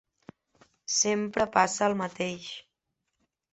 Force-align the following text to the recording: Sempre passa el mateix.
Sempre 1.01 1.47
passa 1.59 1.91
el 1.91 1.99
mateix. 2.01 2.51